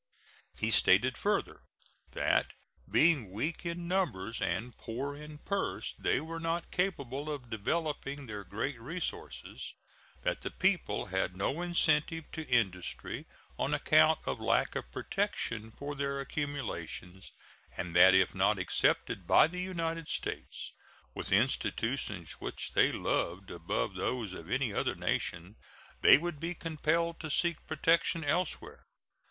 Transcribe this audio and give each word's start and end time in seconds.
He 0.57 0.71
stated 0.71 1.15
further 1.15 1.61
that, 2.13 2.53
being 2.89 3.29
weak 3.29 3.67
in 3.67 3.87
numbers 3.87 4.41
and 4.41 4.75
poor 4.75 5.15
in 5.15 5.37
purse, 5.37 5.93
they 5.95 6.19
were 6.19 6.39
not 6.39 6.71
capable 6.71 7.29
of 7.31 7.51
developing 7.51 8.25
their 8.25 8.43
great 8.43 8.81
resources; 8.81 9.75
that 10.23 10.41
the 10.41 10.49
people 10.49 11.05
had 11.05 11.37
no 11.37 11.61
incentive 11.61 12.31
to 12.31 12.47
industry 12.47 13.27
on 13.59 13.75
account 13.75 14.17
of 14.25 14.39
lack 14.39 14.73
of 14.75 14.91
protection 14.91 15.69
for 15.69 15.93
their 15.93 16.19
accumulations, 16.19 17.31
and 17.77 17.95
that 17.95 18.15
if 18.15 18.33
not 18.33 18.57
accepted 18.57 19.27
by 19.27 19.45
the 19.45 19.61
United 19.61 20.07
States 20.07 20.73
with 21.13 21.31
institutions 21.31 22.31
which 22.39 22.71
they 22.73 22.91
loved 22.91 23.51
above 23.51 23.93
those 23.93 24.33
of 24.33 24.49
any 24.49 24.73
other 24.73 24.95
nation 24.95 25.57
they 26.01 26.17
would 26.17 26.39
be 26.39 26.55
compelled 26.55 27.19
to 27.19 27.29
seek 27.29 27.67
protection 27.67 28.23
elsewhere. 28.23 28.87